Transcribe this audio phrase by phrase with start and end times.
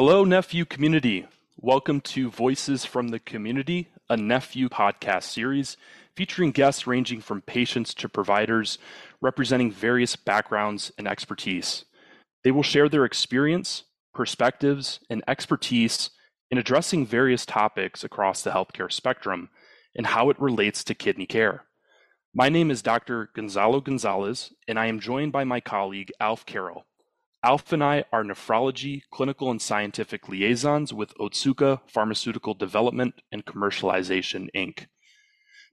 [0.00, 1.26] Hello, NephU community.
[1.56, 5.76] Welcome to Voices from the Community, a NephU podcast series
[6.14, 8.78] featuring guests ranging from patients to providers
[9.20, 11.84] representing various backgrounds and expertise.
[12.44, 13.82] They will share their experience,
[14.14, 16.10] perspectives, and expertise
[16.48, 19.48] in addressing various topics across the healthcare spectrum
[19.96, 21.64] and how it relates to kidney care.
[22.32, 23.30] My name is Dr.
[23.34, 26.86] Gonzalo Gonzalez, and I am joined by my colleague Alf Carroll.
[27.40, 34.86] I are nephrology, clinical, and scientific liaisons with Otsuka Pharmaceutical Development and Commercialization, Inc.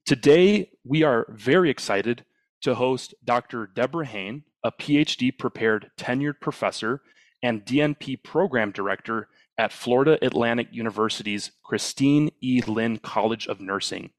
[0.05, 2.23] Today, we are very excited
[2.61, 3.65] to host Dr.
[3.65, 7.01] Debra Hain, a PhD prepared tenured professor
[7.41, 9.27] and DNP program director
[9.57, 12.61] at Florida Atlantic University's Christine E.
[12.67, 14.11] Lynn College of Nursing,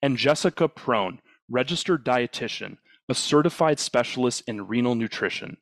[0.00, 2.78] and Jessica Prohn, registered dietitian,
[3.10, 5.58] a certified specialist in renal nutrition.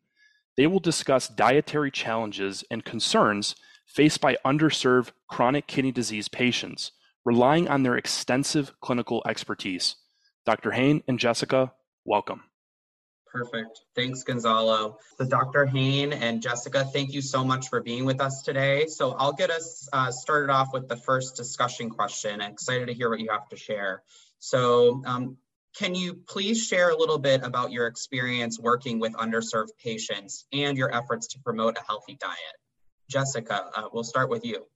[0.56, 3.54] They will discuss dietary challenges and concerns
[3.86, 6.92] faced by underserved chronic kidney disease patients,
[7.24, 9.96] relying on their extensive clinical expertise.
[10.44, 10.72] Dr.
[10.72, 11.72] Hain and Jessica,
[12.04, 12.44] welcome.
[13.26, 13.80] Perfect.
[13.96, 14.98] Thanks, Gonzalo.
[15.16, 15.64] So, Dr.
[15.64, 18.86] Hain and Jessica, thank you so much for being with us today.
[18.88, 22.42] So, I'll get us uh, started off with the first discussion question.
[22.42, 24.02] I'm excited to hear what you have to share.
[24.38, 25.38] So, um,
[25.76, 30.76] can you please share a little bit about your experience working with underserved patients and
[30.76, 32.36] your efforts to promote a healthy diet?
[33.08, 34.66] Jessica, uh, we'll start with you.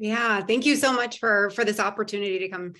[0.00, 2.74] Yeah, thank you so much for for this opportunity to come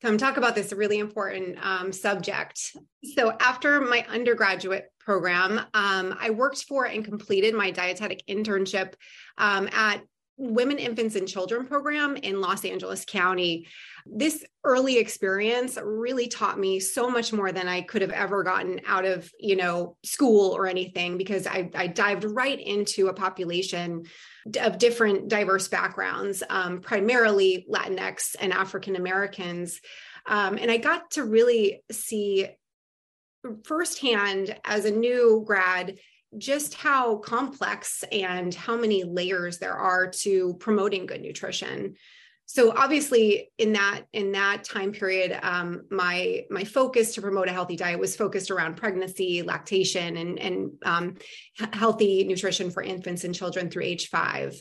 [0.00, 2.76] come talk about this really important um, subject.
[3.16, 8.94] So after my undergraduate program, um, I worked for and completed my dietetic internship
[9.36, 10.02] um, at
[10.40, 13.66] Women, Infants, and Children program in Los Angeles County.
[14.06, 18.80] This early experience really taught me so much more than I could have ever gotten
[18.86, 24.04] out of, you know, school or anything because I, I dived right into a population
[24.58, 29.78] of different diverse backgrounds, um, primarily Latinx and African Americans.
[30.24, 32.48] Um, and I got to really see
[33.64, 35.98] firsthand as a new grad
[36.38, 41.94] just how complex and how many layers there are to promoting good nutrition.
[42.46, 47.52] So obviously in that in that time period um, my my focus to promote a
[47.52, 51.14] healthy diet was focused around pregnancy lactation and and um,
[51.72, 54.60] healthy nutrition for infants and children through age five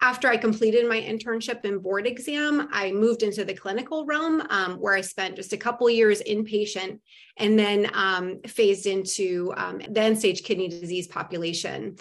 [0.00, 4.74] after I completed my internship and board exam, I moved into the clinical realm um,
[4.74, 7.00] where I spent just a couple years inpatient
[7.36, 11.96] and then um, phased into um, the end stage kidney disease population.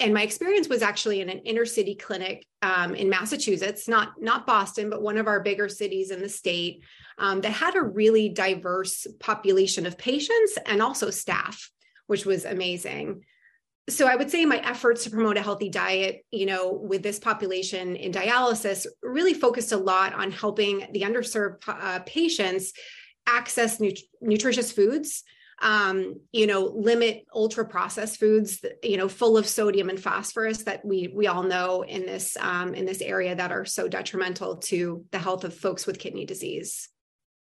[0.00, 4.46] And my experience was actually in an inner city clinic um, in Massachusetts, not, not
[4.46, 6.82] Boston, but one of our bigger cities in the state
[7.18, 11.70] um, that had a really diverse population of patients and also staff,
[12.06, 13.22] which was amazing
[13.88, 17.18] so I would say my efforts to promote a healthy diet, you know, with this
[17.18, 22.72] population in dialysis really focused a lot on helping the underserved uh, patients
[23.26, 25.22] access nut- nutritious foods,
[25.60, 30.84] um, you know, limit ultra processed foods, you know, full of sodium and phosphorus that
[30.84, 35.04] we we all know in this um, in this area that are so detrimental to
[35.10, 36.88] the health of folks with kidney disease.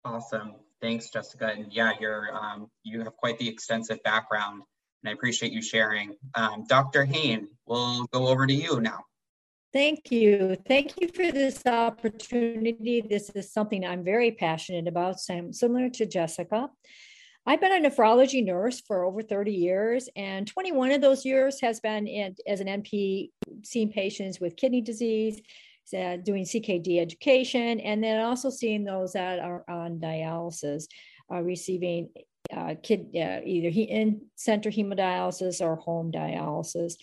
[0.04, 1.53] Awesome, thanks, Jessica.
[1.54, 4.62] And yeah, you're um, you have quite the extensive background
[5.02, 6.16] and I appreciate you sharing.
[6.34, 7.04] Um, Dr.
[7.04, 9.00] Hain, we'll go over to you now.
[9.72, 10.56] Thank you.
[10.68, 13.00] Thank you for this opportunity.
[13.00, 16.68] This is something I'm very passionate about, similar to Jessica.
[17.46, 21.80] I've been a nephrology nurse for over 30 years, and 21 of those years has
[21.80, 23.30] been in, as an NP
[23.64, 25.41] seeing patients with kidney disease,
[25.91, 30.84] doing CKD education, and then also seeing those that are on dialysis,
[31.32, 32.10] uh, receiving
[32.52, 36.94] uh, kid uh, either he in center hemodialysis or home dialysis.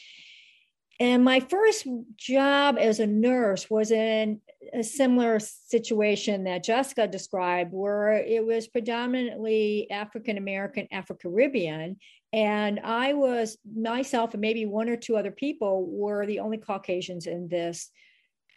[1.00, 1.88] And my first
[2.18, 4.42] job as a nurse was in
[4.74, 11.98] a similar situation that Jessica described, where it was predominantly African American, Afro Caribbean.
[12.34, 17.28] And I was myself and maybe one or two other people were the only Caucasians
[17.28, 17.90] in this,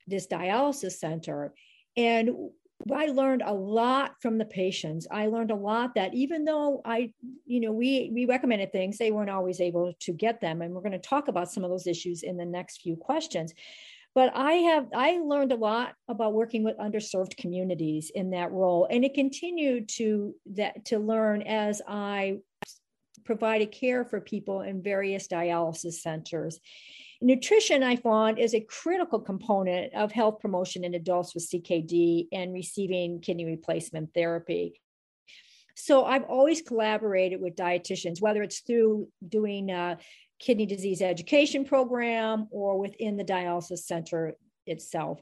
[0.08, 1.54] this dialysis center.
[1.96, 2.30] And
[2.90, 5.06] I learned a lot from the patients.
[5.10, 7.12] I learned a lot that even though I,
[7.46, 10.62] you know, we we recommended things, they weren't always able to get them.
[10.62, 13.52] And we're going to talk about some of those issues in the next few questions.
[14.14, 18.86] But I have I learned a lot about working with underserved communities in that role.
[18.90, 22.38] And it continued to that to learn as I
[23.24, 26.58] provided care for people in various dialysis centers.
[27.22, 32.52] Nutrition, I found, is a critical component of health promotion in adults with CKD and
[32.52, 34.80] receiving kidney replacement therapy.
[35.76, 39.98] So I've always collaborated with dietitians, whether it's through doing a
[40.40, 44.34] kidney disease education program or within the dialysis center
[44.66, 45.20] itself.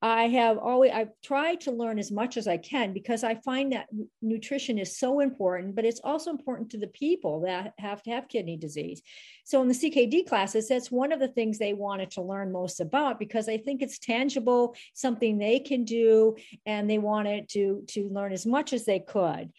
[0.00, 3.72] I have always I've tried to learn as much as I can because I find
[3.72, 3.88] that
[4.22, 8.28] nutrition is so important, but it's also important to the people that have to have
[8.28, 9.02] kidney disease.
[9.44, 12.78] So in the CKD classes, that's one of the things they wanted to learn most
[12.80, 18.08] about because I think it's tangible, something they can do, and they wanted to to
[18.08, 19.50] learn as much as they could.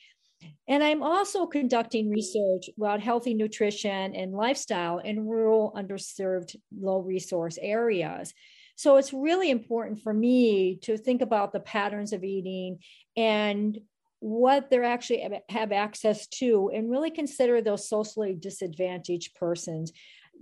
[0.69, 7.57] And I'm also conducting research about healthy nutrition and lifestyle in rural, underserved, low resource
[7.61, 8.33] areas.
[8.79, 12.79] So it's really important for me to think about the patterns of eating
[13.17, 13.77] and
[14.21, 19.91] what they're actually have access to and really consider those socially disadvantaged persons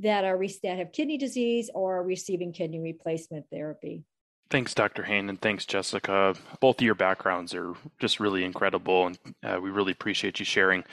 [0.01, 4.03] that are that have kidney disease or are receiving kidney replacement therapy.
[4.51, 5.01] Thanks, Dr.
[5.01, 6.35] Hain, and thanks, Jessica.
[6.59, 10.81] Both of your backgrounds are just really incredible, and uh, we really appreciate you sharing.
[10.81, 10.85] I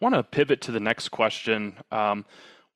[0.00, 1.76] want to pivot to the next question.
[1.92, 2.24] Um,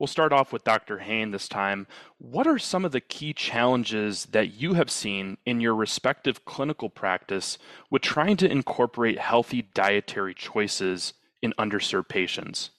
[0.01, 0.97] We'll start off with Dr.
[0.97, 1.85] Hain this time.
[2.17, 6.89] What are some of the key challenges that you have seen in your respective clinical
[6.89, 7.59] practice
[7.91, 11.13] with trying to incorporate healthy dietary choices
[11.43, 12.71] in underserved patients?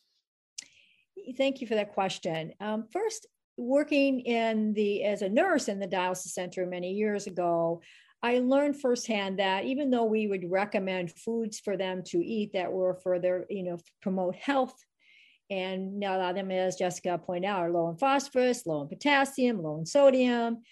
[1.37, 2.55] Thank you for that question.
[2.59, 7.83] Um, first, working in the as a nurse in the dialysis center many years ago,
[8.21, 12.73] I learned firsthand that even though we would recommend foods for them to eat that
[12.73, 14.75] were for their, you know, promote health
[15.53, 18.89] and a lot of them, as Jessica pointed out, are low in phosphorus, low in
[18.89, 20.63] potassium, low in sodium.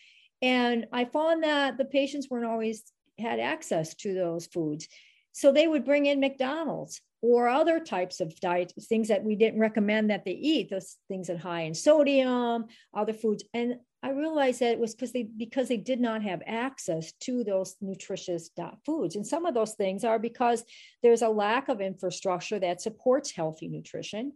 [0.40, 2.82] And I found that the patients weren't always
[3.18, 4.88] had access to those foods.
[5.32, 9.60] So they would bring in McDonald's or other types of diet things that we didn't
[9.60, 13.44] recommend that they eat, those things that high in sodium, other foods.
[13.52, 17.44] And I realized that it was because they because they did not have access to
[17.44, 18.48] those nutritious
[18.86, 19.14] foods.
[19.14, 20.64] And some of those things are because
[21.02, 24.32] there's a lack of infrastructure that supports healthy nutrition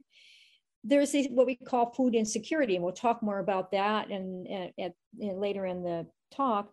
[0.85, 5.41] there's what we call food insecurity, and we'll talk more about that and, and, and
[5.41, 6.73] later in the talk.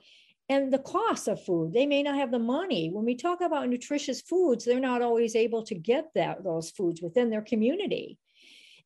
[0.49, 2.89] And the cost of food, they may not have the money.
[2.89, 7.01] When we talk about nutritious foods, they're not always able to get that those foods
[7.01, 8.17] within their community.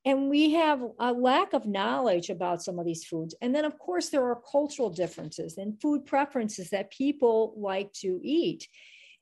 [0.06, 3.34] And we have a lack of knowledge about some of these foods.
[3.42, 8.20] And then, of course, there are cultural differences and food preferences that people like to
[8.22, 8.68] eat.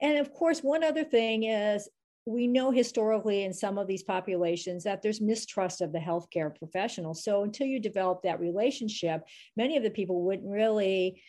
[0.01, 1.87] And of course, one other thing is
[2.25, 7.13] we know historically in some of these populations that there's mistrust of the healthcare professional.
[7.13, 9.23] So until you develop that relationship,
[9.57, 11.21] many of the people wouldn't really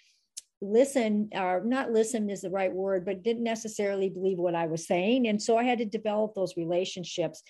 [0.61, 4.87] listen or not listen is the right word but didn't necessarily believe what i was
[4.87, 7.43] saying and so i had to develop those relationships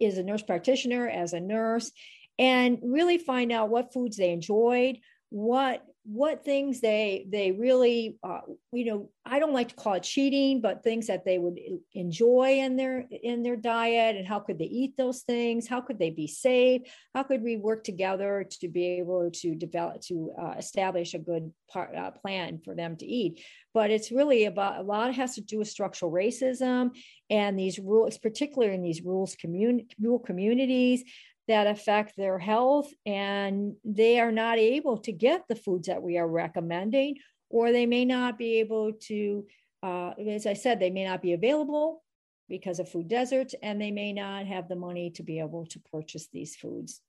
[0.00, 1.90] as a nurse practitioner as a nurse
[2.38, 4.98] and really find out what foods they enjoyed
[5.30, 8.40] what what things they they really uh,
[8.72, 11.58] you know i don't like to call it cheating but things that they would
[11.94, 15.66] enjoy in their in their diet and how could they eat those things?
[15.66, 16.82] How could they be safe?
[17.14, 21.52] How could we work together to be able to develop to uh, establish a good
[21.68, 23.42] part, uh, plan for them to eat?
[23.74, 26.90] But it's really about a lot has to do with structural racism
[27.30, 31.04] and these rules particularly in these rules community rural communities
[31.48, 36.18] that affect their health and they are not able to get the foods that we
[36.18, 37.16] are recommending
[37.48, 39.46] or they may not be able to
[39.82, 42.02] uh, as i said they may not be available
[42.48, 45.78] because of food deserts and they may not have the money to be able to
[45.92, 47.00] purchase these foods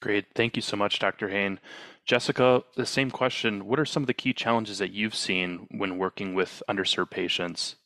[0.00, 0.28] Great.
[0.34, 1.28] Thank you so much, Dr.
[1.28, 1.60] Hain.
[2.06, 3.66] Jessica, the same question.
[3.66, 7.76] What are some of the key challenges that you've seen when working with underserved patients?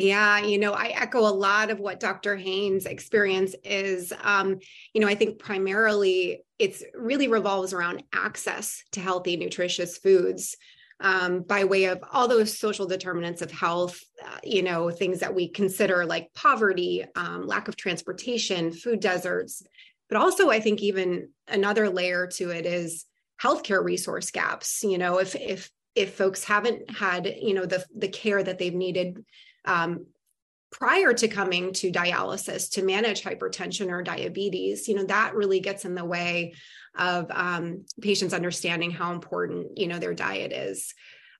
[0.00, 2.36] Yeah, you know, I echo a lot of what Dr.
[2.36, 4.12] Hain's experience is.
[4.22, 4.58] Um,
[4.92, 10.56] you know, I think primarily it's really revolves around access to healthy, nutritious foods
[11.00, 15.34] um, by way of all those social determinants of health, uh, you know, things that
[15.34, 19.62] we consider like poverty, um, lack of transportation, food deserts.
[20.08, 23.04] But also, I think even another layer to it is
[23.42, 24.82] healthcare resource gaps.
[24.82, 28.74] You know, if if if folks haven't had you know the the care that they've
[28.74, 29.24] needed
[29.66, 30.06] um,
[30.72, 35.84] prior to coming to dialysis to manage hypertension or diabetes you know that really gets
[35.84, 36.52] in the way
[36.98, 40.94] of um, patients understanding how important you know their diet is.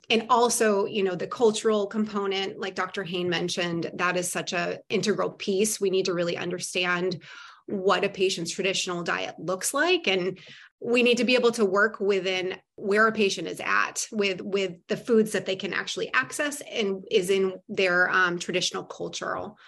[0.08, 4.78] And also you know the cultural component like dr hain mentioned that is such a
[4.88, 5.80] integral piece.
[5.80, 7.22] We need to really understand
[7.66, 10.38] what a patient's traditional diet looks like and
[10.78, 14.74] we need to be able to work within where a patient is at with with
[14.88, 19.58] the foods that they can actually access and is in their um, traditional cultural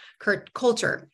[0.54, 1.08] culture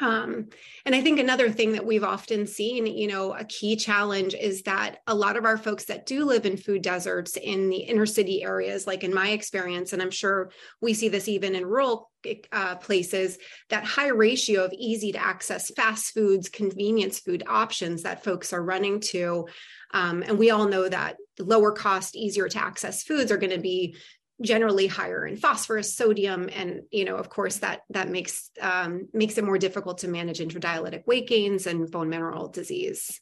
[0.00, 0.48] Um,
[0.86, 4.62] and I think another thing that we've often seen, you know, a key challenge is
[4.62, 8.06] that a lot of our folks that do live in food deserts in the inner
[8.06, 12.10] city areas, like in my experience, and I'm sure we see this even in rural
[12.52, 13.38] uh, places,
[13.68, 18.62] that high ratio of easy to access fast foods, convenience food options that folks are
[18.62, 19.46] running to.
[19.92, 23.60] Um, and we all know that lower cost, easier to access foods are going to
[23.60, 23.96] be
[24.42, 29.38] generally higher in phosphorus, sodium, and you know, of course, that that makes um, makes
[29.38, 33.20] it more difficult to manage intradialytic weight gains and bone mineral disease.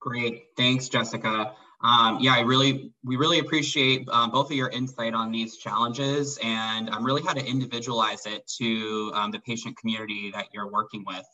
[0.00, 1.54] Great, thanks, Jessica.
[1.84, 6.38] Um, yeah, I really, we really appreciate um, both of your insight on these challenges
[6.42, 11.26] and really how to individualize it to um, the patient community that you're working with.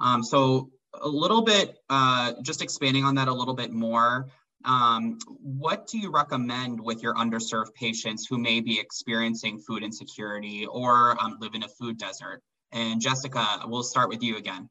[0.00, 4.28] Um, so a little bit, uh, just expanding on that a little bit more,
[4.64, 10.66] um, what do you recommend with your underserved patients who may be experiencing food insecurity
[10.66, 12.42] or um, live in a food desert?
[12.72, 14.68] And Jessica, we'll start with you again.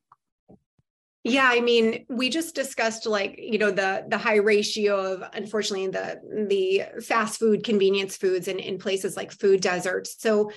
[1.24, 5.88] Yeah, I mean, we just discussed like, you know, the the high ratio of unfortunately
[5.88, 10.16] the the fast food convenience foods in, in places like food deserts.
[10.20, 10.52] So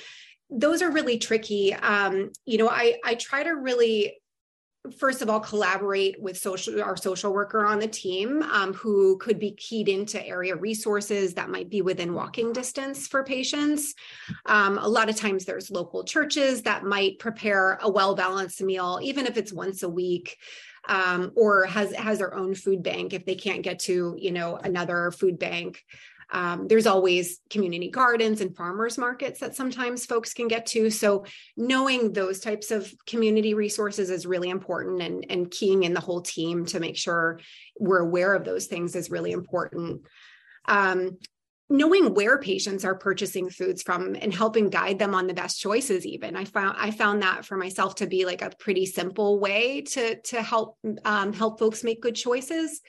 [0.49, 1.75] those are really tricky.
[1.75, 4.20] Um, you know, I I try to really
[4.97, 9.39] first of all collaborate with social our social worker on the team um, who could
[9.39, 13.95] be keyed into area resources that might be within walking distance for patients.
[14.47, 18.99] Um, a lot of times there's local churches that might prepare a well balanced meal
[19.03, 20.39] even if it's once a week
[20.89, 24.57] um, or has has their own food bank if they can't get to you know
[24.57, 25.85] another food bank
[26.33, 30.91] um, there's always community gardens and farmers markets that sometimes folks can get to.
[30.91, 31.25] So
[31.57, 36.21] knowing those types of community resources is really important and, and keying in the whole
[36.21, 37.41] team to make sure
[37.79, 40.03] we're aware of those things is really important.
[40.67, 41.19] Um,
[41.73, 46.05] knowing where patients are purchasing foods from and helping guide them on the best choices
[46.05, 49.81] even i found i found that for myself to be like a pretty simple way
[49.81, 52.81] to to help um, help folks make good choices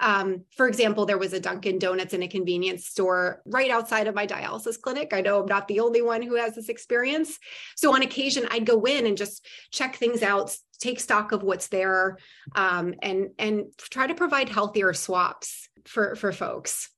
[0.00, 4.14] um, for example, there was a Dunkin' Donuts in a convenience store right outside of
[4.14, 5.12] my dialysis clinic.
[5.12, 7.38] I know I'm not the only one who has this experience.
[7.76, 11.68] So on occasion, I'd go in and just check things out, take stock of what's
[11.68, 12.18] there,
[12.54, 16.90] um, and and try to provide healthier swaps for for folks.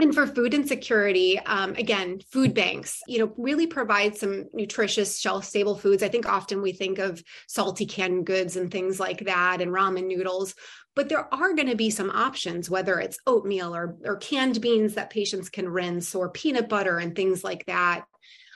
[0.00, 5.44] And for food insecurity, um, again, food banks, you know, really provide some nutritious, shelf
[5.44, 6.02] stable foods.
[6.02, 10.06] I think often we think of salty canned goods and things like that and ramen
[10.06, 10.54] noodles,
[10.96, 14.94] but there are going to be some options, whether it's oatmeal or, or canned beans
[14.94, 18.04] that patients can rinse or peanut butter and things like that.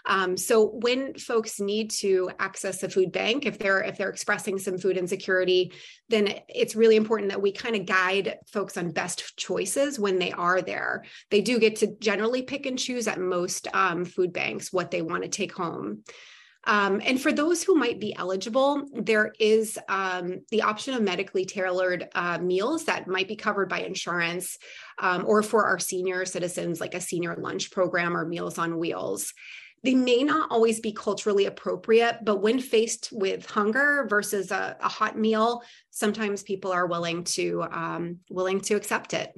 [0.06, 4.58] Um, so when folks need to access a food bank, if they're if they're expressing
[4.58, 5.72] some food insecurity,
[6.08, 10.32] then it's really important that we kind of guide folks on best choices when they
[10.32, 11.04] are there.
[11.30, 15.02] They do get to generally pick and choose at most um, food banks what they
[15.02, 16.04] want to take home.
[16.68, 21.44] Um, and for those who might be eligible, there is um, the option of medically
[21.44, 24.58] tailored uh, meals that might be covered by insurance,
[24.98, 29.32] um, or for our senior citizens, like a senior lunch program or Meals on Wheels.
[29.86, 34.88] They may not always be culturally appropriate, but when faced with hunger versus a, a
[34.88, 39.32] hot meal, sometimes people are willing to um, willing to accept it.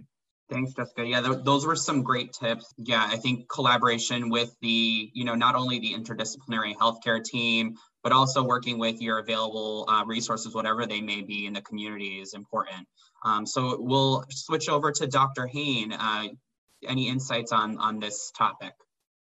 [0.51, 1.05] Thanks, Jessica.
[1.05, 2.73] Yeah, th- those were some great tips.
[2.79, 8.13] Yeah, I think collaboration with the, you know, not only the interdisciplinary healthcare team, but
[8.13, 12.33] also working with your available uh, resources, whatever they may be in the community, is
[12.33, 12.89] important.
[13.23, 15.47] Um, so we'll switch over to Dr.
[15.47, 15.93] Hain.
[15.93, 16.29] Uh,
[16.87, 18.73] any insights on on this topic?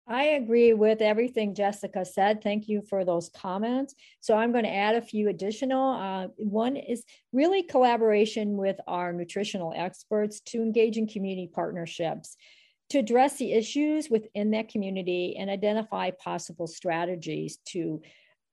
[0.09, 2.41] I agree with everything Jessica said.
[2.41, 3.93] Thank you for those comments.
[4.21, 5.93] So I'm going to add a few additional.
[5.93, 12.35] Uh, one is really collaboration with our nutritional experts to engage in community partnerships
[12.89, 18.01] to address the issues within that community and identify possible strategies to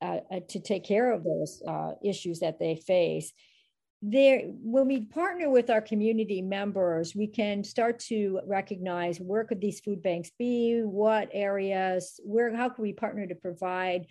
[0.03, 3.33] uh, uh to take care of those uh, issues that they face
[4.03, 9.61] there when we partner with our community members we can start to recognize where could
[9.61, 14.07] these food banks be what areas where how can we partner to provide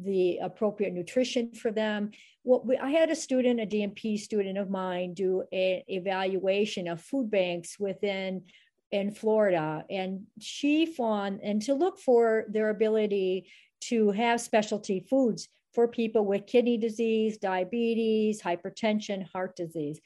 [0.00, 2.10] the appropriate nutrition for them?
[2.42, 7.00] What we, i had a student a DNP student of mine do an evaluation of
[7.00, 8.42] food banks within
[8.90, 9.84] in florida.
[9.90, 13.50] And she found and to look for their ability
[13.82, 20.00] to have specialty foods for people with kidney disease, diabetes, hypertension, heart disease.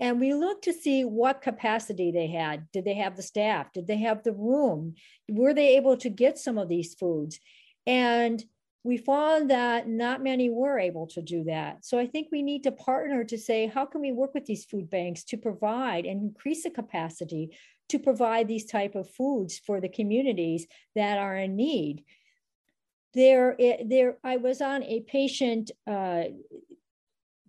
[0.00, 2.66] And we looked to see what capacity they had.
[2.72, 3.72] Did they have the staff?
[3.72, 4.94] Did they have the room?
[5.28, 7.38] Were they able to get some of these foods?
[7.86, 8.42] And
[8.84, 11.84] we found that not many were able to do that.
[11.84, 14.64] So I think we need to partner to say, how can we work with these
[14.64, 17.56] food banks to provide and increase the capacity
[17.90, 20.66] to provide these type of foods for the communities
[20.96, 22.02] that are in need?
[23.14, 26.24] There, there, I was on a patient, uh,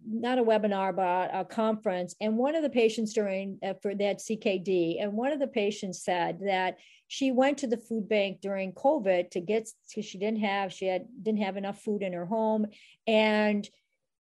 [0.05, 4.19] not a webinar, but a conference, and one of the patients during uh, for that
[4.19, 6.77] CKD, and one of the patients said that
[7.07, 10.87] she went to the food bank during COVID to get because she didn't have she
[10.87, 12.65] had didn't have enough food in her home,
[13.07, 13.69] and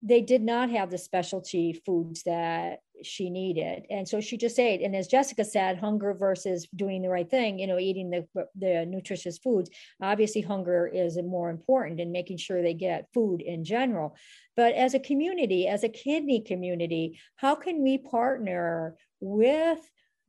[0.02, 3.86] they did not have the specialty foods that she needed.
[3.90, 4.82] And so she just ate.
[4.82, 8.26] And as jessica said hunger versus doing the right thing you know eating the
[8.56, 9.70] the nutritious foods
[10.02, 14.16] obviously hunger is more important in making sure they get food in general.
[14.56, 19.78] But as a community as a kidney community how can we partner with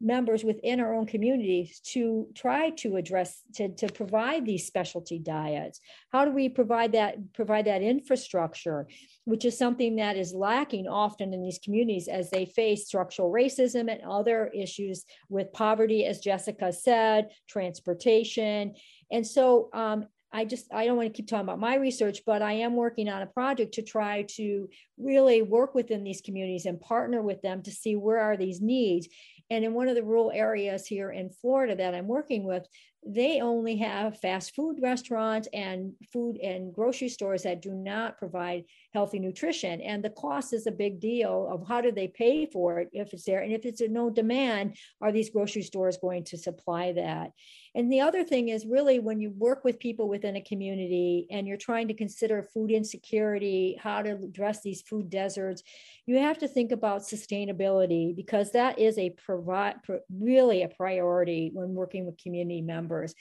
[0.01, 5.79] members within our own communities to try to address to, to provide these specialty diets.
[6.11, 8.87] How do we provide that provide that infrastructure
[9.25, 13.91] which is something that is lacking often in these communities as they face structural racism
[13.91, 18.73] and other issues with poverty as jessica said transportation.
[19.11, 22.41] And so um, I just I don't want to keep talking about my research, but
[22.41, 26.79] I am working on a project to try to really work within these communities and
[26.79, 29.07] partner with them to see where are these needs
[29.51, 32.65] and in one of the rural areas here in Florida that I'm working with,
[33.05, 38.63] they only have fast food restaurants and food and grocery stores that do not provide
[38.93, 39.81] healthy nutrition.
[39.81, 43.11] And the cost is a big deal of how do they pay for it if
[43.11, 43.41] it's there?
[43.41, 47.31] And if it's no demand, are these grocery stores going to supply that?
[47.73, 51.47] And the other thing is really when you work with people within a community and
[51.47, 55.63] you're trying to consider food insecurity, how to address these food deserts,
[56.05, 59.75] you have to think about sustainability because that is a provide
[60.13, 63.15] really a priority when working with community members.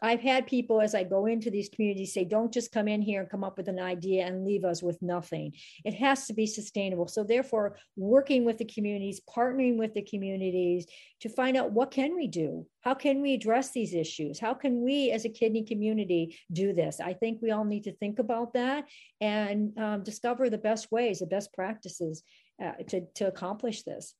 [0.00, 3.20] I've had people as I go into these communities say, don't just come in here
[3.20, 5.52] and come up with an idea and leave us with nothing.
[5.84, 7.08] It has to be sustainable.
[7.08, 10.86] So therefore, working with the communities, partnering with the communities
[11.20, 12.66] to find out what can we do?
[12.82, 14.38] How can we address these issues?
[14.38, 17.00] How can we as a kidney community do this?
[17.00, 18.84] I think we all need to think about that
[19.20, 22.22] and um, discover the best ways, the best practices
[22.62, 24.14] uh, to, to accomplish this.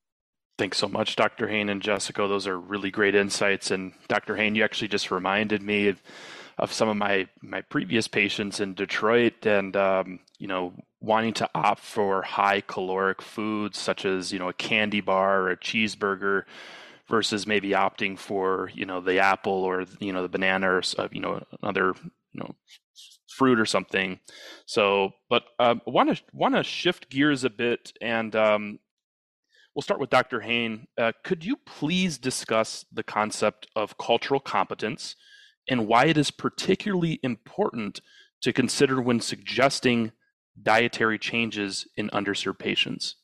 [0.59, 1.47] Thanks so much, Dr.
[1.47, 2.27] Hain and Jessica.
[2.27, 3.71] Those are really great insights.
[3.71, 4.35] And Dr.
[4.35, 6.03] Hain, you actually just reminded me of,
[6.57, 11.49] of some of my my previous patients in Detroit, and um, you know, wanting to
[11.55, 16.43] opt for high caloric foods such as you know a candy bar or a cheeseburger
[17.07, 21.07] versus maybe opting for you know the apple or you know the banana or uh,
[21.09, 21.93] you know another
[22.33, 22.53] you know
[23.29, 24.19] fruit or something.
[24.65, 25.43] So, but
[25.87, 28.79] want to want to shift gears a bit and um,
[29.75, 30.41] We'll start with Dr.
[30.41, 30.87] Hain.
[30.97, 35.15] Uh, could you please discuss the concept of cultural competence
[35.69, 38.01] and why it is particularly important
[38.41, 40.11] to consider when suggesting
[40.61, 43.17] dietary changes in underserved patients?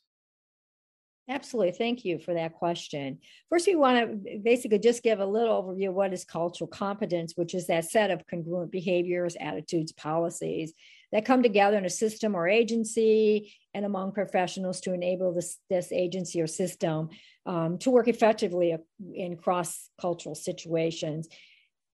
[1.27, 1.71] Absolutely.
[1.71, 3.17] Thank you for that question.
[3.49, 7.33] First, we want to basically just give a little overview of what is cultural competence,
[7.35, 10.73] which is that set of congruent behaviors, attitudes, policies
[11.15, 15.93] that come together in a system or agency and among professionals to enable this, this
[15.93, 17.07] agency or system
[17.45, 18.75] um, to work effectively
[19.13, 21.29] in cross cultural situations.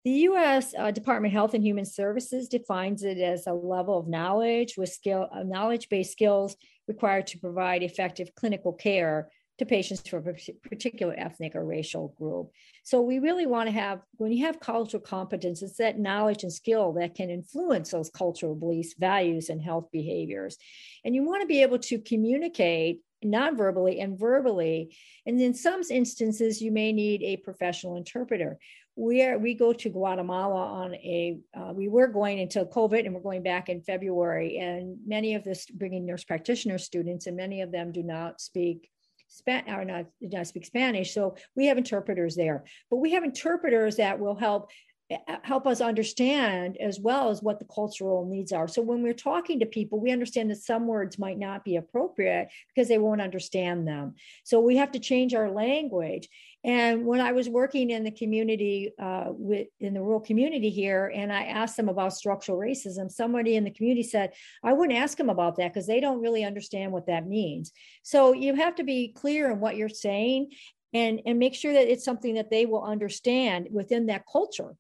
[0.04, 4.08] The US uh, Department of Health and Human Services defines it as a level of
[4.08, 6.56] knowledge with skill, uh, knowledge based skills
[6.88, 9.30] required to provide effective clinical care
[9.62, 12.52] to patients from a particular ethnic or racial group.
[12.84, 16.52] So we really want to have, when you have cultural competence, it's that knowledge and
[16.52, 20.58] skill that can influence those cultural beliefs, values, and health behaviors.
[21.06, 24.96] And you want to be able to communicate non-verbally and verbally.
[25.26, 28.58] And in some instances, you may need a professional interpreter.
[28.96, 33.14] We are we go to Guatemala on a uh, we were going until COVID and
[33.16, 34.58] we're going back in February.
[34.58, 38.91] And many of this bringing nurse practitioner students, and many of them do not speak
[39.32, 41.14] Span- or not, not speak Spanish.
[41.14, 44.70] So we have interpreters there, but we have interpreters that will help
[45.10, 48.68] eh, eh, help us understand as well as what the cultural needs are.
[48.68, 52.50] So when we're talking to people, we understand that some words might not be appropriate
[52.76, 54.16] because they won't understand them.
[54.44, 56.28] So we have to change our language.
[56.64, 61.12] And when I was working in the community, uh, with, in the rural community here,
[61.14, 65.18] and I asked them about structural racism, somebody in the community said, I wouldn't ask
[65.18, 67.72] them about that because they don't really understand what that means.
[68.04, 70.52] So you have to be clear in what you're saying
[70.94, 74.76] and, and make sure that it's something that they will understand within that culture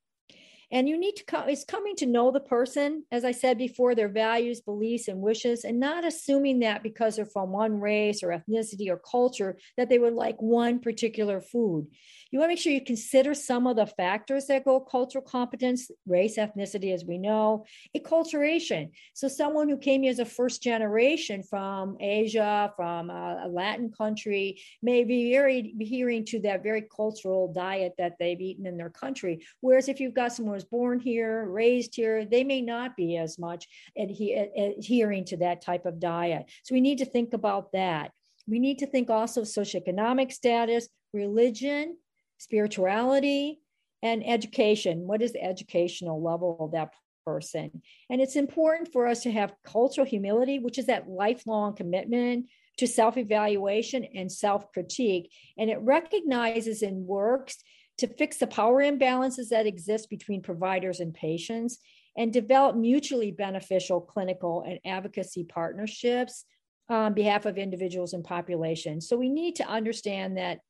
[0.71, 3.93] and you need to come, it's coming to know the person, as I said before,
[3.93, 8.29] their values, beliefs, and wishes, and not assuming that because they're from one race or
[8.29, 11.87] ethnicity or culture that they would like one particular food.
[12.31, 15.91] You want to make sure you consider some of the factors that go cultural competence,
[16.07, 18.91] race, ethnicity, as we know, acculturation.
[19.13, 23.91] So someone who came here as a first generation from Asia, from a, a Latin
[23.91, 28.89] country, may be very adhering to that very cultural diet that they've eaten in their
[28.89, 29.45] country.
[29.59, 33.39] Whereas if you've got someone was born here, raised here, they may not be as
[33.39, 36.45] much adhering to that type of diet.
[36.63, 38.11] So we need to think about that.
[38.47, 41.97] We need to think also socioeconomic status, religion,
[42.37, 43.59] spirituality,
[44.03, 45.07] and education.
[45.07, 46.93] What is the educational level of that
[47.25, 47.81] person?
[48.09, 52.47] And it's important for us to have cultural humility, which is that lifelong commitment
[52.77, 55.31] to self evaluation and self critique.
[55.57, 57.57] And it recognizes and works
[58.01, 61.77] to fix the power imbalances that exist between providers and patients
[62.17, 66.43] and develop mutually beneficial clinical and advocacy partnerships
[66.89, 69.07] on behalf of individuals and populations.
[69.07, 70.61] So we need to understand that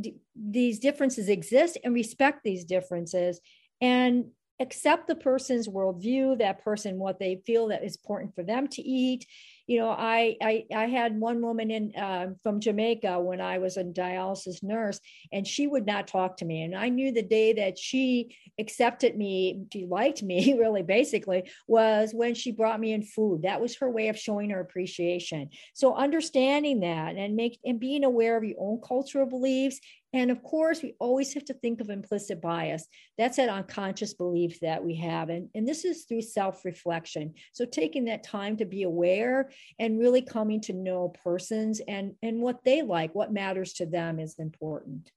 [0.00, 3.40] d- these differences exist and respect these differences
[3.80, 4.26] and
[4.60, 8.80] accept the person's worldview, that person, what they feel that is important for them to
[8.80, 9.26] eat,
[9.66, 13.76] you know, I I, I had one woman in uh, from Jamaica when I was
[13.76, 15.00] a dialysis nurse,
[15.32, 16.62] and she would not talk to me.
[16.62, 22.12] And I knew the day that she accepted me, she liked me really, basically, was
[22.12, 23.42] when she brought me in food.
[23.42, 25.50] That was her way of showing her appreciation.
[25.74, 29.80] So understanding that and make and being aware of your own cultural beliefs
[30.12, 32.86] and of course, we always have to think of implicit bias.
[33.16, 35.28] That's that unconscious belief that we have.
[35.28, 37.34] And, and this is through self reflection.
[37.52, 42.40] So, taking that time to be aware and really coming to know persons and, and
[42.40, 45.12] what they like, what matters to them is important.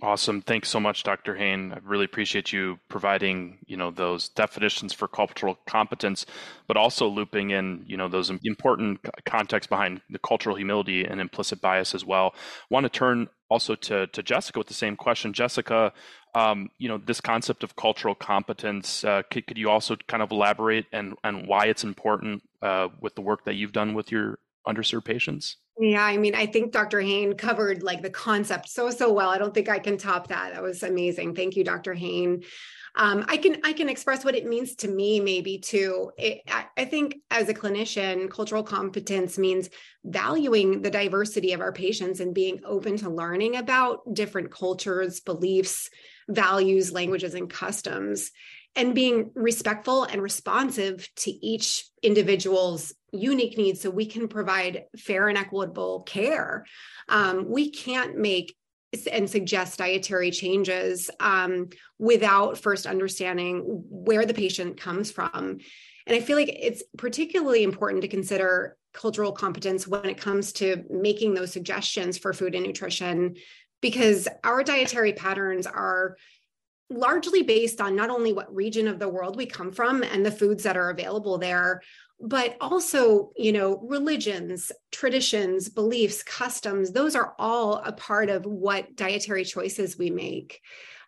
[0.00, 0.42] Awesome.
[0.42, 1.34] Thanks so much, Dr.
[1.34, 1.72] Hain.
[1.72, 6.24] I really appreciate you providing, you know, those definitions for cultural competence,
[6.68, 11.60] but also looping in, you know, those important context behind the cultural humility and implicit
[11.60, 12.32] bias as well.
[12.36, 12.38] I
[12.70, 15.32] want to turn also to, to Jessica with the same question.
[15.32, 15.92] Jessica,
[16.34, 20.30] um, you know, this concept of cultural competence, uh, could, could you also kind of
[20.30, 24.38] elaborate and, and why it's important uh, with the work that you've done with your
[24.66, 25.56] underserved patients?
[25.80, 27.00] Yeah, I mean, I think Dr.
[27.00, 29.28] Hain covered like the concept so so well.
[29.28, 30.52] I don't think I can top that.
[30.52, 31.36] That was amazing.
[31.36, 31.94] Thank you, Dr.
[31.94, 32.42] Hain.
[32.96, 36.10] Um, I can I can express what it means to me, maybe too.
[36.16, 39.70] It, I, I think as a clinician, cultural competence means
[40.04, 45.90] valuing the diversity of our patients and being open to learning about different cultures, beliefs,
[46.28, 48.30] values, languages, and customs
[48.78, 55.28] and being respectful and responsive to each individual's unique needs so we can provide fair
[55.28, 56.64] and equitable care.
[57.08, 58.54] Um, we can't make
[59.12, 65.58] and suggest dietary changes um, without first understanding where the patient comes from.
[66.06, 70.84] And I feel like it's particularly important to consider cultural competence when it comes to
[70.88, 73.36] making those suggestions for food and nutrition,
[73.82, 76.16] because our dietary patterns are
[76.90, 80.30] largely based on not only what region of the world we come from and the
[80.30, 81.82] foods that are available there
[82.20, 88.96] but also you know religions traditions beliefs customs those are all a part of what
[88.96, 90.60] dietary choices we make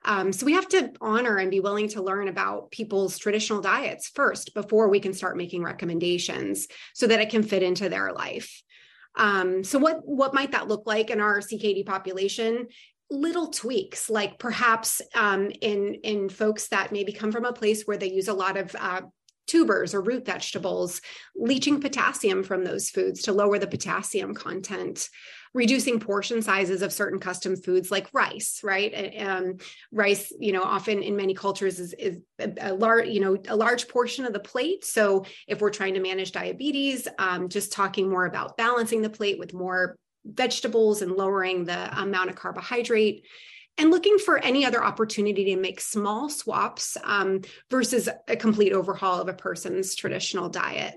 [0.02, 4.08] um, so we have to honor and be willing to learn about people's traditional diets
[4.14, 8.62] first before we can start making recommendations so that it can fit into their life
[9.16, 12.68] um, so what what might that look like in our CKD population?
[13.10, 17.96] Little tweaks like perhaps um, in in folks that maybe come from a place where
[17.96, 19.02] they use a lot of uh,
[19.46, 21.00] tubers or root vegetables
[21.34, 25.08] leaching potassium from those foods to lower the potassium content
[25.52, 29.12] reducing portion sizes of certain custom foods like rice right?
[29.18, 29.56] Um,
[29.90, 33.56] rice you know often in many cultures is, is a, a large you know a
[33.56, 34.84] large portion of the plate.
[34.84, 39.40] So if we're trying to manage diabetes um, just talking more about balancing the plate
[39.40, 43.24] with more vegetables and lowering the amount of carbohydrate
[43.78, 49.20] and looking for any other opportunity to make small swaps um, versus a complete overhaul
[49.20, 50.94] of a person's traditional diet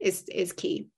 [0.00, 0.88] is is key.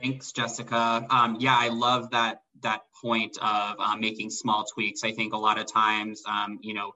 [0.00, 1.06] Thanks jessica.
[1.10, 5.04] Um, yeah i love that that point of uh, making small tweaks.
[5.04, 6.92] I think a lot of times um, you know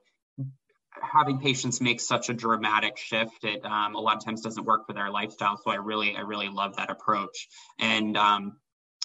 [1.01, 4.87] having patients make such a dramatic shift it um, a lot of times doesn't work
[4.87, 5.57] for their lifestyle.
[5.63, 7.47] So i really i really love that approach.
[7.77, 8.57] And um,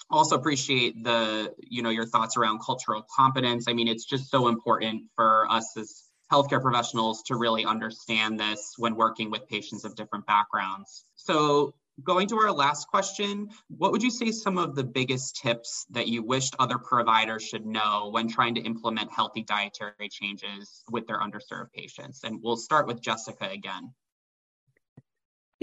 [0.09, 3.65] also appreciate the you know your thoughts around cultural competence.
[3.67, 8.73] I mean it's just so important for us as healthcare professionals to really understand this
[8.77, 11.05] when working with patients of different backgrounds.
[11.15, 15.85] So going to our last question what would you say some of the biggest tips
[15.91, 21.07] that you wished other providers should know when trying to implement healthy dietary changes with
[21.07, 22.23] their underserved patients?
[22.23, 23.93] And we'll start with jessica again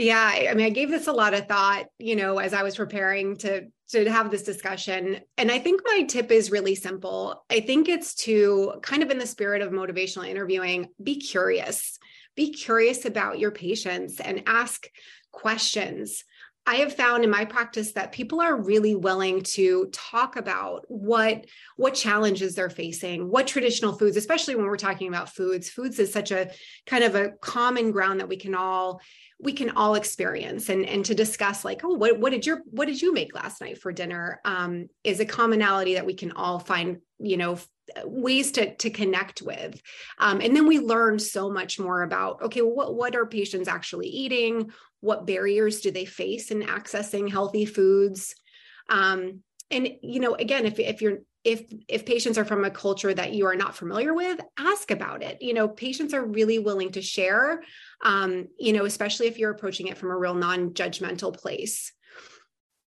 [0.03, 2.77] yeah, I mean, I gave this a lot of thought, you know, as I was
[2.77, 5.21] preparing to to have this discussion.
[5.37, 7.45] And I think my tip is really simple.
[7.51, 11.99] I think it's to kind of in the spirit of motivational interviewing, be curious.
[12.35, 14.87] Be curious about your patients and ask
[15.31, 16.25] questions.
[16.65, 21.45] I have found in my practice that people are really willing to talk about what
[21.77, 25.69] what challenges they're facing, what traditional foods, especially when we're talking about foods.
[25.69, 26.51] Foods is such a
[26.87, 29.01] kind of a common ground that we can all
[29.43, 32.87] we can all experience and and to discuss like oh what what did your what
[32.87, 34.41] did you make last night for dinner?
[34.45, 37.59] Um, is a commonality that we can all find you know
[38.05, 39.83] ways to to connect with.
[40.19, 44.07] Um, and then we learn so much more about okay what what are patients actually
[44.07, 44.71] eating?
[45.01, 48.37] What barriers do they face in accessing healthy foods?
[48.89, 49.41] Um,
[49.73, 53.33] and you know again if, if you're if if patients are from a culture that
[53.33, 55.39] you are not familiar with ask about it.
[55.41, 57.63] You know patients are really willing to share
[58.05, 61.93] um, you know especially if you're approaching it from a real non-judgmental place.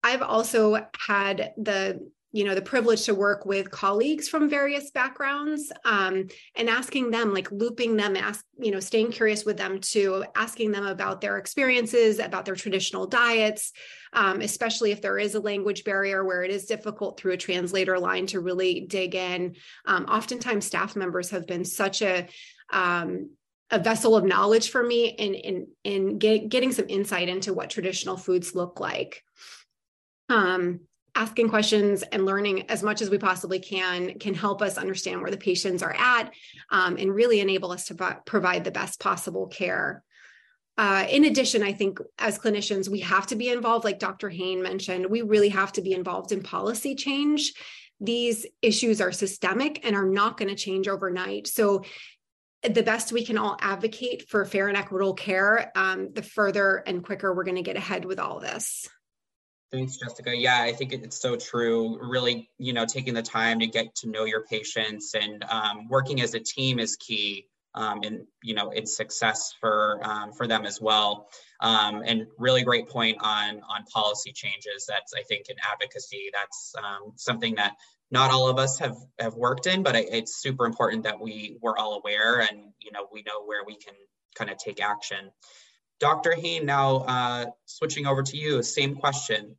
[0.03, 5.71] I've also had the you know the privilege to work with colleagues from various backgrounds
[5.85, 10.23] um, and asking them like looping them ask you know staying curious with them to
[10.35, 13.73] asking them about their experiences about their traditional diets
[14.13, 17.97] um, especially if there is a language barrier where it is difficult through a translator
[17.97, 19.55] line to really dig in.
[19.85, 22.27] Um, oftentimes staff members have been such a
[22.71, 23.31] um,
[23.69, 27.69] a vessel of knowledge for me in in in get, getting some insight into what
[27.69, 29.23] traditional foods look like.
[30.27, 30.81] Um,
[31.15, 35.31] asking questions and learning as much as we possibly can can help us understand where
[35.31, 36.31] the patients are at
[36.69, 40.03] um, and really enable us to provide the best possible care.
[40.77, 44.29] Uh, in addition, I think as clinicians, we have to be involved, like Dr.
[44.29, 47.53] Hain mentioned, we really have to be involved in policy change.
[47.99, 51.47] These issues are systemic and are not going to change overnight.
[51.47, 51.83] So,
[52.63, 57.03] the best we can all advocate for fair and equitable care, um, the further and
[57.03, 58.87] quicker we're going to get ahead with all this.
[59.71, 60.35] Thanks, Jessica.
[60.35, 61.97] Yeah, I think it's so true.
[62.01, 66.19] Really, you know, taking the time to get to know your patients and um, working
[66.21, 67.47] as a team is key.
[67.73, 71.29] Um, and you know, it's success for um, for them as well.
[71.61, 74.85] Um, and really great point on on policy changes.
[74.89, 76.31] That's I think in advocacy.
[76.33, 77.77] That's um, something that
[78.11, 81.77] not all of us have have worked in, but it's super important that we we're
[81.77, 83.93] all aware and you know we know where we can
[84.35, 85.31] kind of take action.
[86.01, 86.33] Dr.
[86.33, 89.55] Hain, now uh, switching over to you, same question.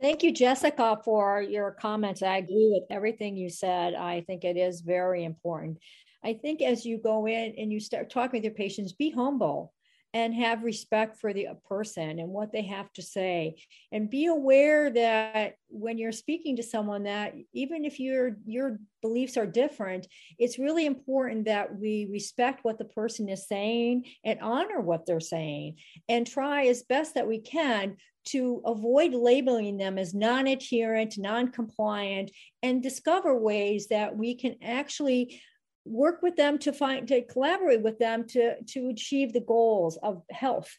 [0.00, 2.22] Thank you, Jessica, for your comments.
[2.22, 3.94] I agree with everything you said.
[3.94, 5.78] I think it is very important.
[6.24, 9.74] I think as you go in and you start talking with your patients, be humble
[10.14, 13.56] and have respect for the person and what they have to say.
[13.92, 19.36] And be aware that when you're speaking to someone that even if your your beliefs
[19.36, 24.80] are different it's really important that we respect what the person is saying and honor
[24.80, 25.76] what they're saying
[26.08, 32.30] and try as best that we can to avoid labeling them as non-adherent non-compliant
[32.62, 35.40] and discover ways that we can actually
[35.88, 40.22] work with them to find to collaborate with them to to achieve the goals of
[40.30, 40.76] health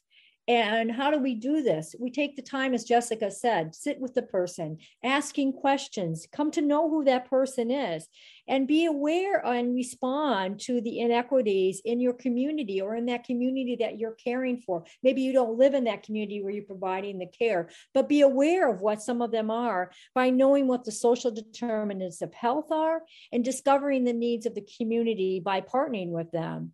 [0.49, 1.93] and how do we do this?
[1.99, 6.61] We take the time, as Jessica said, sit with the person, asking questions, come to
[6.63, 8.07] know who that person is,
[8.47, 13.77] and be aware and respond to the inequities in your community or in that community
[13.79, 14.85] that you're caring for.
[15.03, 18.71] Maybe you don't live in that community where you're providing the care, but be aware
[18.73, 23.03] of what some of them are by knowing what the social determinants of health are
[23.31, 26.73] and discovering the needs of the community by partnering with them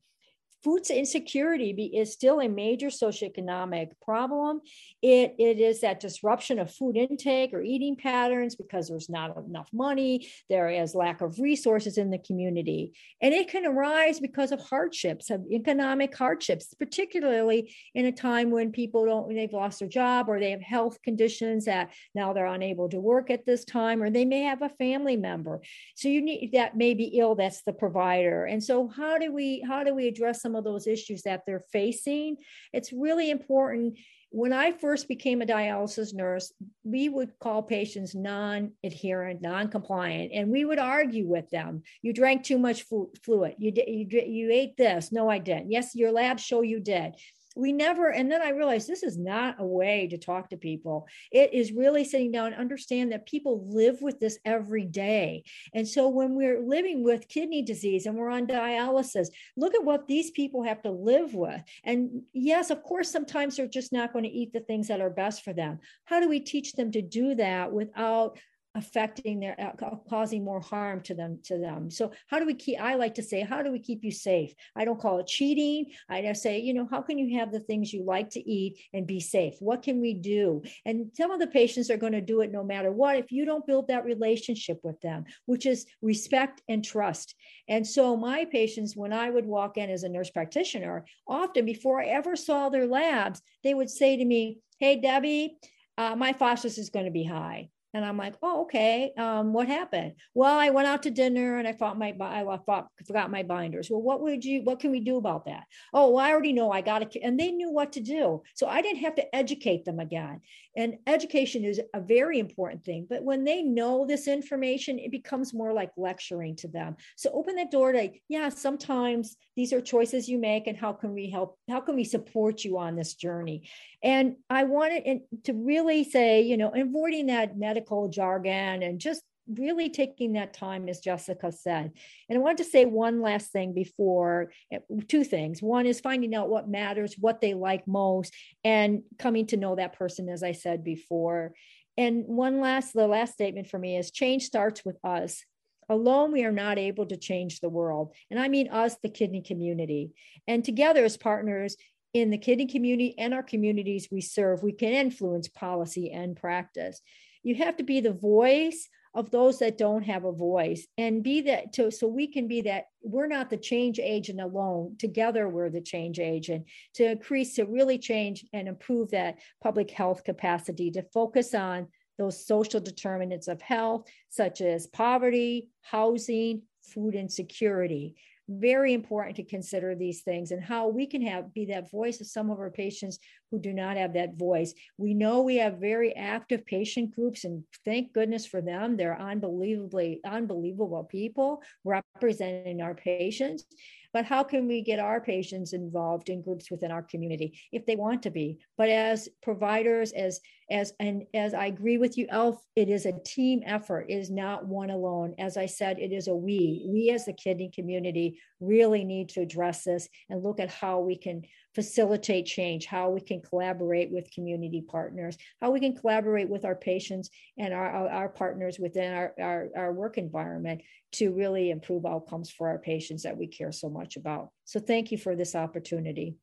[0.66, 4.62] food insecurity is still a major socioeconomic problem.
[5.04, 9.70] It, it is that disruption of food intake or eating patterns because there's not enough
[9.72, 12.94] money, there is lack of resources in the community.
[13.22, 18.72] And it can arise because of hardships, of economic hardships, particularly in a time when
[18.72, 22.90] people don't, they've lost their job or they have health conditions that now they're unable
[22.90, 25.62] to work at this time, or they may have a family member.
[25.96, 28.46] So you need that may be ill, that's the provider.
[28.46, 31.64] And so how do we, how do we address some of those issues that they're
[31.72, 32.38] facing.
[32.74, 33.98] It's really important.
[34.30, 36.52] When I first became a dialysis nurse,
[36.84, 41.84] we would call patients non adherent, non compliant, and we would argue with them.
[42.02, 42.84] You drank too much
[43.24, 43.56] fluid.
[43.58, 45.12] You, you, you ate this.
[45.12, 45.72] No, I didn't.
[45.72, 47.14] Yes, your labs show you did
[47.56, 51.08] we never and then i realized this is not a way to talk to people.
[51.32, 55.44] It is really sitting down and understand that people live with this every day.
[55.74, 60.08] And so when we're living with kidney disease and we're on dialysis look at what
[60.08, 61.62] these people have to live with.
[61.84, 65.10] And yes of course sometimes they're just not going to eat the things that are
[65.10, 65.80] best for them.
[66.06, 68.38] How do we teach them to do that without
[68.76, 69.74] affecting their
[70.10, 71.90] causing more harm to them to them.
[71.90, 74.54] So how do we keep i like to say how do we keep you safe?
[74.76, 75.88] I don't call it cheating.
[76.10, 78.80] I just say you know how can you have the things you like to eat
[78.94, 79.56] and be safe?
[79.60, 80.62] What can we do?
[80.86, 83.46] And some of the patients are going to do it no matter what if you
[83.46, 87.36] don't build that relationship with them which is respect and trust.
[87.68, 92.02] And so my patients when i would walk in as a nurse practitioner often before
[92.02, 95.58] i ever saw their labs they would say to me hey debbie
[95.98, 99.14] uh, my phosphorus is going to be high and I'm like, oh, okay.
[99.18, 100.16] Um, what happened?
[100.34, 103.90] Well, I went out to dinner and I thought my I thought, forgot my binders.
[103.90, 104.64] Well, what would you?
[104.64, 105.64] What can we do about that?
[105.94, 106.72] Oh, well, I already know.
[106.72, 109.86] I got it, and they knew what to do, so I didn't have to educate
[109.86, 110.42] them again.
[110.76, 113.08] And education is a very important thing.
[113.10, 116.98] But when they know this information, it becomes more like lecturing to them.
[117.16, 121.14] So open that door to, yeah, sometimes these are choices you make, and how can
[121.14, 121.58] we help?
[121.70, 123.70] How can we support you on this journey?
[124.04, 129.90] And I wanted to really say, you know, avoiding that medical jargon and just really
[129.90, 131.92] taking that time, as Jessica said.
[132.30, 135.62] And I wanted to say one last thing before eh, two things.
[135.62, 139.98] One is finding out what matters, what they like most, and coming to know that
[139.98, 141.54] person, as I said before.
[141.98, 145.44] And one last, the last statement for me is change starts with us.
[145.88, 148.14] Alone, we are not able to change the world.
[148.32, 150.12] And I mean us, the kidney community.
[150.48, 151.78] And together as partners,
[152.16, 157.02] in the kidney community and our communities we serve, we can influence policy and practice.
[157.46, 161.42] You have to be the voice of those that don't have a voice and be
[161.42, 164.96] that to, so we can be that we're not the change agent alone.
[164.98, 170.24] Together we're the change agent to increase to really change and improve that public health
[170.24, 178.16] capacity to focus on those social determinants of health such as poverty housing food insecurity.
[178.50, 182.28] Very important to consider these things and how we can have be that voice of
[182.28, 183.20] some of our patients
[183.52, 184.74] who do not have that voice.
[184.98, 188.98] We know we have very active patient groups, and thank goodness for them.
[188.98, 193.66] They're unbelievably unbelievable people representing our patients.
[194.14, 197.98] But how can we get our patients involved in groups within our community if they
[197.98, 198.60] want to be?
[198.78, 200.40] But as providers, as
[200.72, 204.06] as and as I agree with you, Alf, it is a team effort.
[204.08, 205.36] It is not one alone.
[205.38, 206.86] As I said, it is a we.
[206.88, 211.18] We as the kidney community really need to address this and look at how we
[211.18, 211.44] can
[211.76, 216.76] facilitate change, how we can collaborate with community partners, how we can collaborate with our
[216.76, 222.50] patients and our, our partners within our, our, our work environment to really improve outcomes
[222.50, 224.50] for our patients that we care so much about.
[224.64, 226.38] So thank you for this opportunity.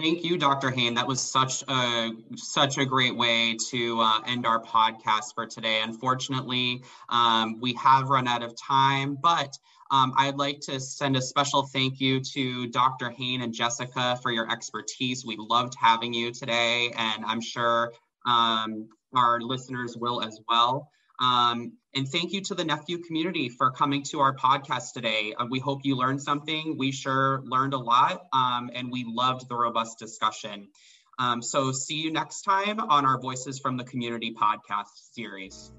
[0.00, 0.70] Thank you, Dr.
[0.70, 0.94] Hain.
[0.94, 5.82] That was such a such a great way to uh, end our podcast for today.
[5.82, 9.58] Unfortunately, um, we have run out of time, but
[9.90, 13.10] um, I'd like to send a special thank you to Dr.
[13.10, 15.26] Hain and Jessica for your expertise.
[15.26, 17.92] We loved having you today, and I'm sure
[18.24, 20.88] um, our listeners will as well.
[21.20, 25.34] Um, and thank you to the NephU community for coming to our podcast today.
[25.38, 26.76] Uh, we hope you learned something.
[26.78, 30.68] We sure learned a lot, um, and we loved the robust discussion.
[31.18, 35.72] Um, so, see you next time on our Voices from the Community podcast series.